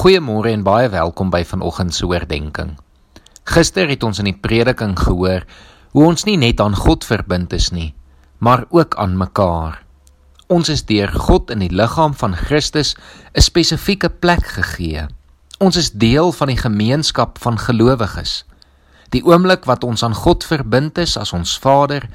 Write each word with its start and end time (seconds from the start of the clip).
Goeiemôre 0.00 0.48
en 0.48 0.62
baie 0.64 0.88
welkom 0.88 1.28
by 1.28 1.42
vanoggend 1.44 1.92
se 1.92 2.06
oordeenking. 2.08 2.70
Gister 3.44 3.90
het 3.90 4.00
ons 4.06 4.16
in 4.22 4.30
die 4.30 4.38
prediking 4.46 4.94
gehoor 4.96 5.44
hoe 5.92 6.04
ons 6.08 6.24
nie 6.24 6.38
net 6.40 6.62
aan 6.64 6.72
God 6.72 7.04
verbind 7.04 7.52
is 7.52 7.66
nie, 7.68 7.90
maar 8.40 8.64
ook 8.72 8.96
aan 8.96 9.18
mekaar. 9.20 9.82
Ons 10.48 10.72
is 10.72 10.86
deur 10.88 11.12
God 11.12 11.52
in 11.52 11.60
die 11.60 11.68
liggaam 11.68 12.16
van 12.16 12.32
Christus 12.32 12.94
'n 13.36 13.44
spesifieke 13.44 14.08
plek 14.08 14.46
gegee. 14.56 15.04
Ons 15.60 15.76
is 15.76 15.92
deel 15.92 16.32
van 16.32 16.48
die 16.48 16.56
gemeenskap 16.64 17.36
van 17.38 17.58
gelowiges. 17.58 18.46
Die 19.10 19.24
oomblik 19.24 19.68
wat 19.68 19.84
ons 19.84 20.02
aan 20.02 20.14
God 20.14 20.44
verbind 20.44 20.98
is 20.98 21.16
as 21.16 21.32
ons 21.32 21.58
Vader, 21.58 22.08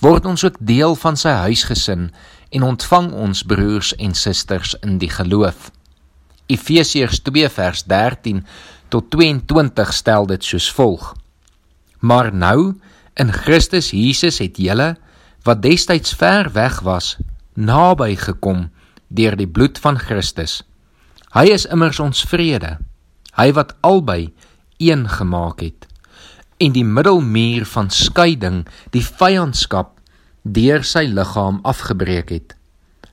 word 0.00 0.26
ons 0.26 0.44
ook 0.44 0.56
deel 0.58 0.96
van 0.96 1.16
sy 1.16 1.30
huisgesin 1.30 2.10
en 2.50 2.62
ontvang 2.62 3.12
ons 3.12 3.42
broers 3.42 3.94
en 3.96 4.14
susters 4.14 4.74
in 4.82 4.98
die 4.98 5.10
geloof. 5.10 5.70
Efesiërs 6.48 7.20
2 7.26 7.48
vers 7.52 7.84
13 7.84 8.44
tot 8.88 9.10
22 9.12 9.92
stel 9.92 10.26
dit 10.30 10.44
soos 10.44 10.68
volg: 10.72 11.12
Maar 12.00 12.32
nou 12.32 12.74
in 13.14 13.32
Christus 13.32 13.90
Jesus 13.90 14.40
het 14.40 14.56
julle 14.56 14.94
wat 15.44 15.62
destyds 15.62 16.14
ver 16.16 16.52
weg 16.52 16.80
was, 16.80 17.16
naby 17.54 18.14
gekom 18.16 18.68
deur 19.08 19.36
die 19.36 19.48
bloed 19.48 19.78
van 19.78 19.98
Christus. 19.98 20.62
Hy 21.36 21.48
is 21.52 21.66
immers 21.68 22.00
ons 22.00 22.24
vrede. 22.28 22.78
Hy 23.36 23.52
wat 23.52 23.76
albei 23.84 24.32
een 24.78 25.08
gemaak 25.08 25.60
het 25.60 25.88
en 26.58 26.74
die 26.74 26.84
middelmuur 26.84 27.66
van 27.70 27.90
skeiding, 27.94 28.64
die 28.90 29.04
vyandskap 29.04 29.94
deur 30.42 30.82
sy 30.82 31.04
liggaam 31.06 31.60
afgebreek 31.62 32.32
het. 32.34 32.57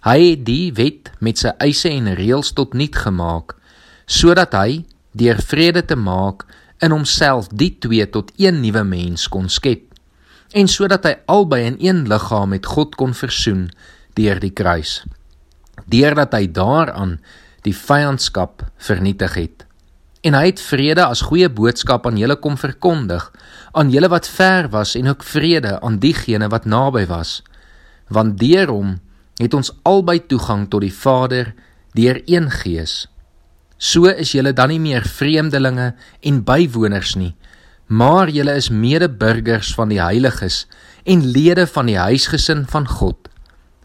Hy 0.06 0.20
het 0.22 0.44
die 0.46 0.70
wet 0.78 1.10
met 1.20 1.42
sy 1.42 1.56
eise 1.64 1.90
en 1.90 2.12
reëls 2.14 2.54
tot 2.58 2.78
niet 2.78 2.96
gemaak 2.96 3.56
sodat 4.06 4.54
hy 4.54 4.84
deur 5.18 5.40
vrede 5.42 5.82
te 5.82 5.96
maak 5.98 6.44
in 6.86 6.94
homself 6.94 7.48
die 7.50 7.72
twee 7.82 8.06
tot 8.14 8.30
een 8.38 8.60
nuwe 8.62 8.84
mens 8.86 9.26
kon 9.34 9.50
skep 9.50 9.96
en 10.54 10.70
sodat 10.70 11.08
hy 11.10 11.16
albei 11.32 11.64
in 11.72 11.80
een 11.82 12.04
liggaam 12.12 12.54
met 12.54 12.70
God 12.70 12.94
kon 13.00 13.18
versoen 13.18 13.66
deur 14.14 14.38
die 14.44 14.54
kruis 14.54 15.00
deurdat 15.90 16.38
hy 16.38 16.46
daaraan 16.54 17.18
die 17.66 17.74
vyandskap 17.74 18.62
vernietig 18.78 19.34
het. 19.40 19.66
En 20.26 20.38
hy 20.38 20.48
het 20.50 20.62
vrede 20.62 21.06
as 21.06 21.24
goeie 21.26 21.50
boodskap 21.50 22.06
aan 22.06 22.18
julle 22.18 22.38
kom 22.42 22.58
verkondig 22.58 23.26
aan 23.78 23.92
julle 23.94 24.10
wat 24.10 24.30
ver 24.30 24.70
was 24.74 24.96
en 24.98 25.10
ook 25.12 25.26
vrede 25.26 25.80
aan 25.82 26.00
diegene 26.02 26.50
wat 26.54 26.70
naby 26.70 27.06
was 27.10 27.42
want 28.14 28.38
deur 28.38 28.70
hom 28.70 28.96
het 29.40 29.54
ons 29.54 29.74
albei 29.84 30.20
toegang 30.28 30.70
tot 30.72 30.86
die 30.86 30.94
Vader 30.94 31.54
deur 31.96 32.22
een 32.26 32.50
Gees. 32.52 33.06
So 33.78 34.08
is 34.08 34.32
julle 34.32 34.54
dan 34.56 34.72
nie 34.72 34.80
meer 34.80 35.04
vreemdelinge 35.04 35.94
en 36.24 36.44
bywoners 36.48 37.16
nie, 37.20 37.34
maar 37.88 38.32
julle 38.32 38.56
is 38.56 38.72
medeburgers 38.72 39.74
van 39.76 39.92
die 39.92 40.02
heiliges 40.02 40.64
en 41.04 41.26
lede 41.36 41.68
van 41.68 41.92
die 41.92 42.00
huisgesin 42.00 42.64
van 42.72 42.88
God, 42.88 43.28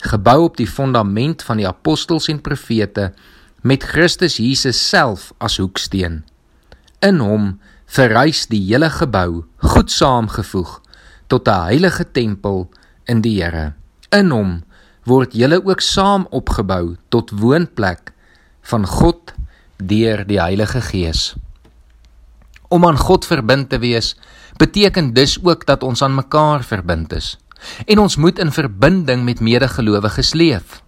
gebou 0.00 0.38
op 0.46 0.56
die 0.56 0.68
fondament 0.70 1.42
van 1.44 1.60
die 1.60 1.68
apostels 1.68 2.30
en 2.32 2.40
profete 2.40 3.10
met 3.60 3.84
Christus 3.84 4.38
Jesus 4.40 4.78
self 4.88 5.32
as 5.38 5.58
hoeksteen. 5.60 6.22
In 7.04 7.20
hom 7.20 7.58
verrys 7.90 8.46
die 8.48 8.62
hele 8.70 8.88
gebou 8.94 9.44
goed 9.74 9.90
saamgevoeg 9.90 10.78
tot 11.28 11.48
'n 11.48 11.62
heilige 11.68 12.04
tempel 12.12 12.70
in 13.04 13.20
die 13.20 13.42
Here. 13.42 13.74
In 14.10 14.30
hom 14.30 14.62
word 15.08 15.34
julle 15.34 15.60
ook 15.64 15.80
saam 15.80 16.26
opgebou 16.30 16.96
tot 17.08 17.30
woonplek 17.30 18.12
van 18.70 18.86
God 18.86 19.34
deur 19.76 20.26
die 20.28 20.40
Heilige 20.40 20.80
Gees. 20.80 21.34
Om 22.68 22.86
aan 22.86 22.98
God 22.98 23.26
verbind 23.26 23.70
te 23.70 23.78
wees, 23.78 24.14
beteken 24.60 25.14
dus 25.14 25.38
ook 25.42 25.66
dat 25.66 25.82
ons 25.82 26.02
aan 26.02 26.14
mekaar 26.14 26.64
verbind 26.64 27.12
is 27.12 27.36
en 27.86 27.98
ons 28.00 28.16
moet 28.16 28.39
in 28.40 28.52
verbinding 28.52 29.24
met 29.24 29.40
medegelowiges 29.40 30.33
leef. 30.33 30.80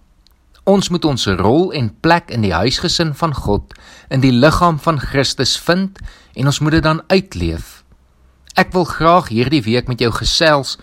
Ons 0.63 0.89
moet 0.89 1.05
ons 1.05 1.25
rol 1.37 1.73
en 1.75 1.91
plek 2.01 2.31
in 2.31 2.41
die 2.41 2.53
huisgesin 2.53 3.11
van 3.13 3.33
God 3.35 3.75
in 4.09 4.23
die 4.23 4.31
liggaam 4.31 4.79
van 4.79 4.99
Christus 4.99 5.57
vind 5.59 5.99
en 6.33 6.49
ons 6.49 6.59
moet 6.59 6.79
dit 6.79 6.83
dan 6.83 7.03
uitleef. 7.11 7.82
Ek 8.53 8.69
wil 8.69 8.83
graag 8.85 9.31
hierdie 9.33 9.63
week 9.65 9.87
met 9.89 9.97
jou 10.03 10.11
gesels 10.13 10.75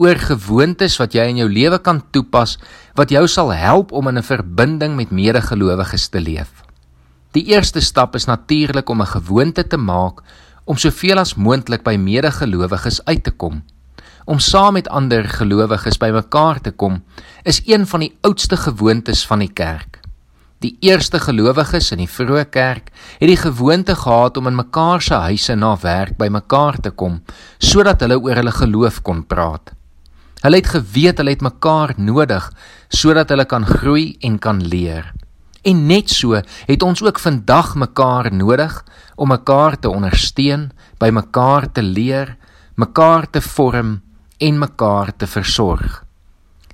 oor 0.00 0.16
gewoontes 0.16 0.94
wat 0.96 1.12
jy 1.12 1.26
in 1.28 1.42
jou 1.42 1.48
lewe 1.52 1.76
kan 1.84 2.00
toepas 2.16 2.54
wat 2.96 3.12
jou 3.12 3.26
sal 3.28 3.52
help 3.52 3.92
om 3.92 4.08
in 4.08 4.16
'n 4.16 4.24
verbinding 4.24 4.96
met 4.96 5.10
medegelowiges 5.12 6.08
te 6.08 6.20
leef. 6.20 6.64
Die 7.36 7.44
eerste 7.52 7.80
stap 7.80 8.14
is 8.14 8.24
natuurlik 8.24 8.88
om 8.88 9.02
'n 9.02 9.12
gewoonte 9.12 9.66
te 9.66 9.76
maak 9.76 10.22
om 10.64 10.76
soveel 10.76 11.18
as 11.18 11.34
moontlik 11.34 11.84
by 11.84 11.96
medegelowiges 11.96 13.04
uit 13.04 13.24
te 13.24 13.30
kom. 13.30 13.62
Om 14.24 14.38
saam 14.38 14.72
met 14.72 14.88
ander 14.88 15.24
gelowiges 15.24 15.98
bymekaar 15.98 16.60
te 16.60 16.70
kom 16.70 17.04
is 17.44 17.62
een 17.66 17.86
van 17.86 18.00
die 18.00 18.16
oudste 18.22 18.56
gewoontes 18.56 19.26
van 19.26 19.38
die 19.38 19.52
kerk. 19.52 20.07
Die 20.58 20.74
eerste 20.82 21.20
gelowiges 21.22 21.92
in 21.94 22.00
die 22.02 22.10
vroeë 22.10 22.48
kerk 22.50 22.88
het 22.90 23.28
die 23.30 23.38
gewoonte 23.38 23.94
gehad 23.94 24.40
om 24.40 24.48
in 24.50 24.56
mekaar 24.58 25.02
se 25.06 25.14
huise 25.28 25.54
na 25.54 25.76
werk 25.84 26.16
bymekaar 26.18 26.80
te 26.82 26.90
kom 26.90 27.20
sodat 27.62 28.02
hulle 28.02 28.16
oor 28.18 28.40
hulle 28.40 28.54
geloof 28.56 28.98
kon 29.06 29.20
praat. 29.22 29.70
Hulle 30.42 30.58
het 30.58 30.70
geweet 30.72 31.22
hulle 31.22 31.36
het 31.36 31.44
mekaar 31.46 31.94
nodig 32.02 32.50
sodat 32.90 33.30
hulle 33.30 33.46
kan 33.46 33.66
groei 33.70 34.16
en 34.26 34.40
kan 34.42 34.58
leer. 34.74 35.12
En 35.62 35.86
net 35.86 36.10
so 36.10 36.34
het 36.42 36.82
ons 36.82 37.04
ook 37.06 37.22
vandag 37.22 37.76
mekaar 37.78 38.32
nodig 38.34 38.82
om 39.14 39.30
mekaar 39.30 39.78
te 39.78 39.90
ondersteun, 39.90 40.72
by 40.98 41.10
mekaar 41.14 41.70
te 41.70 41.86
leer, 41.86 42.34
mekaar 42.74 43.30
te 43.30 43.42
vorm 43.54 44.00
en 44.38 44.58
mekaar 44.58 45.14
te 45.14 45.26
versorg. 45.26 46.07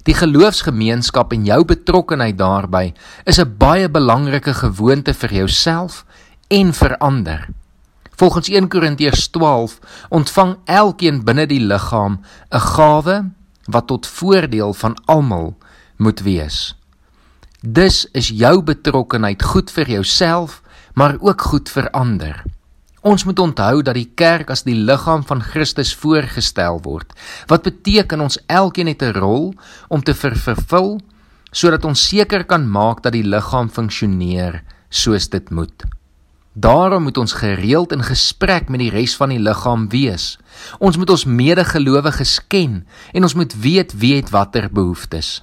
Die 0.04 0.14
geloofsgemeenskap 0.14 1.32
en 1.32 1.46
jou 1.48 1.62
betrokkeheid 1.64 2.36
daarbey 2.36 2.92
is 3.24 3.38
'n 3.40 3.56
baie 3.58 3.88
belangrike 3.88 4.54
gewoonte 4.54 5.14
vir 5.14 5.32
jouself 5.32 6.04
en 6.48 6.72
vir 6.72 6.96
ander. 6.98 7.48
Volgens 8.16 8.48
1 8.48 8.68
Korintiërs 8.68 9.28
12 9.28 9.78
ontvang 10.08 10.56
elkeen 10.64 11.24
binne 11.24 11.46
die 11.46 11.60
liggaam 11.60 12.20
'n 12.50 12.60
gawe 12.60 13.30
wat 13.64 13.86
tot 13.86 14.06
voordeel 14.06 14.74
van 14.74 14.94
almal 15.04 15.56
moet 15.96 16.20
wees. 16.20 16.76
Dus 17.60 18.08
is 18.12 18.28
jou 18.28 18.62
betrokkeheid 18.62 19.42
goed 19.42 19.70
vir 19.70 19.90
jouself, 19.90 20.62
maar 20.94 21.16
ook 21.20 21.40
goed 21.40 21.70
vir 21.70 21.90
ander. 21.90 22.44
Ons 23.04 23.26
moet 23.28 23.38
onthou 23.38 23.82
dat 23.84 23.98
die 23.98 24.08
kerk 24.16 24.48
as 24.48 24.62
die 24.64 24.78
liggaam 24.80 25.26
van 25.28 25.42
Christus 25.44 25.90
voorgestel 26.00 26.78
word. 26.86 27.10
Wat 27.50 27.66
beteken 27.66 28.22
ons 28.24 28.38
elkeen 28.48 28.88
het 28.88 29.02
'n 29.02 29.12
rol 29.20 29.52
om 29.88 30.00
te 30.02 30.14
vervul 30.14 31.00
sodat 31.52 31.84
ons 31.84 32.08
seker 32.08 32.44
kan 32.44 32.64
maak 32.70 33.02
dat 33.02 33.12
die 33.12 33.22
liggaam 33.22 33.68
funksioneer 33.68 34.62
soos 34.88 35.28
dit 35.28 35.50
moet. 35.50 35.84
Daarom 36.54 37.02
moet 37.02 37.18
ons 37.18 37.32
gereeld 37.32 37.92
in 37.92 38.02
gesprek 38.02 38.68
met 38.68 38.80
die 38.80 38.90
res 38.90 39.16
van 39.16 39.28
die 39.28 39.38
liggaam 39.38 39.88
wees. 39.88 40.38
Ons 40.78 40.96
moet 40.96 41.10
ons 41.10 41.24
medegelowiges 41.24 42.40
ken 42.48 42.86
en 43.12 43.22
ons 43.22 43.34
moet 43.34 43.54
weet 43.54 43.92
wie 43.98 44.16
het 44.16 44.30
watter 44.30 44.68
behoeftes. 44.72 45.42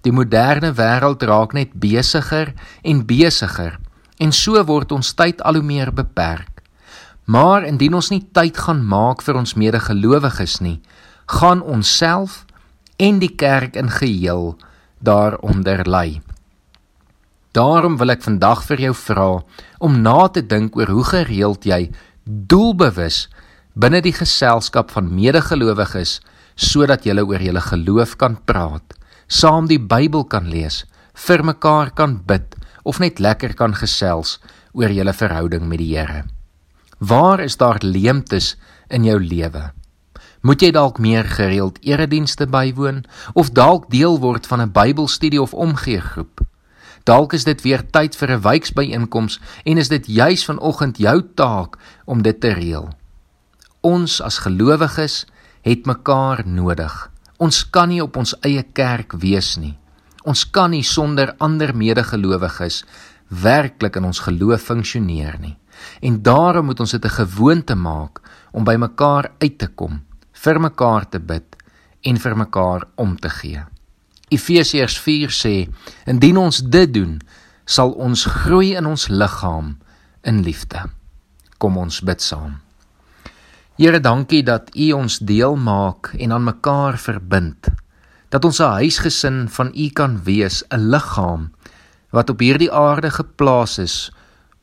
Die 0.00 0.12
moderne 0.12 0.72
wêreld 0.72 1.22
raak 1.22 1.52
net 1.52 1.72
besigger 1.72 2.54
en 2.82 3.06
besigger 3.06 3.78
en 4.18 4.32
so 4.32 4.64
word 4.64 4.92
ons 4.92 5.14
tyd 5.14 5.42
al 5.42 5.54
hoe 5.54 5.62
meer 5.64 5.92
beperk. 5.92 6.57
Maar 7.28 7.66
indien 7.68 7.92
ons 7.98 8.08
nie 8.08 8.22
tyd 8.32 8.56
gaan 8.56 8.80
maak 8.88 9.20
vir 9.26 9.36
ons 9.36 9.52
medegelowiges 9.60 10.58
nie, 10.64 10.78
gaan 11.28 11.60
ons 11.60 11.90
self 12.00 12.44
en 12.96 13.18
die 13.20 13.34
kerk 13.36 13.76
in 13.76 13.90
geheel 13.92 14.54
daaronder 15.04 15.84
ly. 15.84 16.22
Daarom 17.52 17.98
wil 18.00 18.14
ek 18.14 18.24
vandag 18.24 18.62
vir 18.68 18.88
jou 18.88 18.94
vra 18.96 19.28
om 19.84 20.00
na 20.02 20.28
te 20.32 20.40
dink 20.40 20.76
oor 20.78 20.88
hoe 20.94 21.04
gereeld 21.10 21.68
jy 21.68 21.90
doelbewus 22.24 23.26
binne 23.76 24.00
die 24.04 24.14
geselskap 24.16 24.92
van 24.96 25.12
medegelowiges 25.12 26.18
sodat 26.56 27.04
jy 27.06 27.14
oor 27.20 27.44
julle 27.44 27.62
geloof 27.62 28.16
kan 28.18 28.38
praat, 28.48 28.96
saam 29.28 29.68
die 29.68 29.78
Bybel 29.78 30.24
kan 30.24 30.48
lees, 30.50 30.82
vir 31.14 31.44
mekaar 31.44 31.92
kan 31.94 32.18
bid 32.26 32.56
of 32.84 32.98
net 33.04 33.20
lekker 33.20 33.54
kan 33.54 33.76
gesels 33.76 34.38
oor 34.72 34.90
julle 34.90 35.12
verhouding 35.12 35.68
met 35.68 35.84
die 35.84 35.92
Here. 35.94 36.37
Waar 36.98 37.40
is 37.40 37.56
daar 37.56 37.78
leemtes 37.82 38.56
in 38.88 39.04
jou 39.04 39.20
lewe? 39.22 39.70
Moet 40.42 40.62
jy 40.62 40.70
dalk 40.74 40.98
meer 40.98 41.24
gereeld 41.24 41.78
eredienste 41.86 42.46
bywoon 42.46 43.04
of 43.38 43.50
dalk 43.54 43.86
deel 43.90 44.18
word 44.18 44.46
van 44.46 44.60
'n 44.60 44.72
Bybelstudie 44.72 45.42
of 45.42 45.54
omgeegroep? 45.54 46.40
Dalk 47.04 47.32
is 47.32 47.44
dit 47.44 47.62
weer 47.62 47.82
tyd 47.90 48.16
vir 48.16 48.30
'n 48.30 48.40
wijksbyeenkoms 48.40 49.40
en 49.64 49.78
is 49.78 49.88
dit 49.88 50.06
juis 50.06 50.44
vanoggend 50.44 50.98
jou 50.98 51.22
taak 51.34 51.78
om 52.04 52.22
dit 52.22 52.40
te 52.40 52.52
reël. 52.52 52.88
Ons 53.80 54.20
as 54.20 54.38
gelowiges 54.38 55.26
het 55.62 55.86
mekaar 55.86 56.42
nodig. 56.46 57.10
Ons 57.36 57.70
kan 57.70 57.88
nie 57.88 58.02
op 58.02 58.16
ons 58.16 58.34
eie 58.40 58.62
kerk 58.62 59.12
wees 59.12 59.56
nie. 59.56 59.78
Ons 60.24 60.50
kan 60.50 60.70
nie 60.70 60.82
sonder 60.82 61.34
ander 61.38 61.76
medegelowiges 61.76 62.84
werklik 63.28 63.96
in 63.96 64.04
ons 64.04 64.18
geloof 64.18 64.62
funksioneer 64.62 65.38
nie. 65.40 65.56
En 66.00 66.22
daarom 66.22 66.64
moet 66.64 66.80
ons 66.80 66.90
dit 66.90 67.04
'n 67.04 67.08
gewoonte 67.08 67.74
maak 67.74 68.20
om 68.52 68.64
by 68.64 68.74
mekaar 68.74 69.30
uit 69.38 69.58
te 69.58 69.66
kom, 69.66 70.02
vir 70.32 70.60
mekaar 70.60 71.08
te 71.08 71.20
bid 71.20 71.56
en 72.02 72.16
vir 72.16 72.36
mekaar 72.36 72.84
om 72.94 73.16
te 73.16 73.28
gee. 73.28 73.64
Efesiërs 74.28 74.98
4 74.98 75.30
sê: 75.30 75.68
"Indien 76.06 76.36
ons 76.36 76.58
dit 76.58 76.94
doen, 76.94 77.20
sal 77.64 77.90
ons 77.90 78.24
groei 78.24 78.74
in 78.76 78.86
ons 78.86 79.08
liggaam 79.08 79.78
in 80.22 80.42
liefde." 80.42 80.90
Kom 81.58 81.76
ons 81.76 82.00
bid 82.00 82.22
saam. 82.22 82.60
Here, 83.78 84.00
dankie 84.00 84.42
dat 84.42 84.70
U 84.74 84.92
ons 84.92 85.18
deel 85.18 85.56
maak 85.56 86.14
en 86.18 86.32
aan 86.32 86.44
mekaar 86.44 86.98
verbind. 86.98 87.68
Dat 88.28 88.44
ons 88.44 88.60
'n 88.60 88.72
huisgesin 88.82 89.48
van 89.48 89.72
U 89.74 89.88
kan 89.88 90.22
wees, 90.24 90.64
'n 90.70 90.90
liggaam 90.90 91.52
wat 92.10 92.30
op 92.30 92.40
hierdie 92.40 92.72
aarde 92.72 93.10
geplaas 93.10 93.78
is 93.78 94.10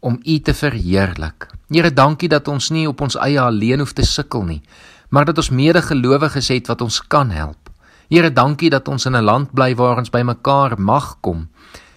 om 0.05 0.19
U 0.21 0.39
te 0.39 0.53
verheerlik. 0.53 1.47
Here, 1.73 1.89
dankie 1.89 2.29
dat 2.29 2.47
ons 2.47 2.69
nie 2.69 2.85
op 2.85 3.01
ons 3.01 3.17
eie 3.17 3.41
alleen 3.41 3.81
hoef 3.81 3.95
te 3.97 4.05
sukkel 4.05 4.43
nie, 4.45 4.61
maar 5.09 5.25
dat 5.25 5.39
ons 5.41 5.49
medegelowiges 5.49 6.51
het 6.53 6.69
wat 6.69 6.83
ons 6.85 6.99
kan 7.09 7.31
help. 7.33 7.71
Here, 8.13 8.29
dankie 8.29 8.69
dat 8.69 8.87
ons 8.87 9.05
in 9.09 9.17
'n 9.17 9.25
land 9.25 9.53
bly 9.53 9.73
waar 9.75 9.97
ons 9.97 10.13
bymekaar 10.13 10.77
mag 10.79 11.17
kom 11.21 11.49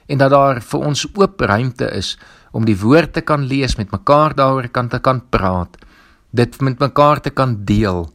en 0.08 0.18
dat 0.18 0.30
daar 0.30 0.60
vir 0.60 0.80
ons 0.80 1.06
oop 1.14 1.40
ruimte 1.40 1.84
is 1.92 2.16
om 2.52 2.64
die 2.64 2.78
woord 2.80 3.12
te 3.12 3.20
kan 3.20 3.44
lees, 3.44 3.76
met 3.76 3.92
mekaar 3.92 4.34
daaroor 4.34 4.68
kan 4.68 4.88
te 4.88 4.98
kan 4.98 5.20
praat, 5.30 5.76
dit 6.32 6.60
met 6.60 6.78
mekaar 6.78 7.20
te 7.20 7.30
kan 7.30 7.64
deel 7.64 8.08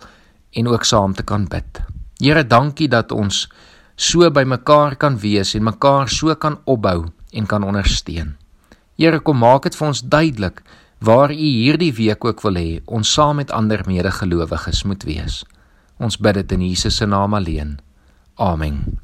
en 0.52 0.68
ook 0.68 0.84
saam 0.84 1.14
te 1.14 1.24
kan 1.24 1.46
bid. 1.46 1.82
Here, 2.20 2.44
dankie 2.44 2.88
dat 2.88 3.12
ons 3.12 3.50
so 3.96 4.32
bymekaar 4.32 4.96
kan 4.96 5.20
wees 5.20 5.54
en 5.56 5.64
mekaar 5.64 6.10
so 6.10 6.36
kan 6.36 6.58
opbou 6.66 7.06
en 7.32 7.46
kan 7.46 7.64
ondersteun. 7.64 8.43
Here 8.98 9.20
kom 9.20 9.40
maak 9.42 9.64
dit 9.66 9.76
vir 9.76 9.88
ons 9.88 10.02
duidelik 10.02 10.62
waar 11.04 11.32
U 11.34 11.36
hierdie 11.36 11.94
week 11.94 12.26
ook 12.26 12.44
wil 12.46 12.60
hê 12.60 12.70
ons 12.86 13.14
saam 13.14 13.42
met 13.42 13.52
ander 13.52 13.82
medegelowiges 13.88 14.84
moet 14.88 15.04
wees. 15.04 15.42
Ons 16.00 16.18
bid 16.18 16.36
dit 16.42 16.52
in 16.58 16.68
Jesus 16.70 16.98
se 17.02 17.06
naam 17.06 17.34
alleen. 17.34 17.80
Amen. 18.38 19.00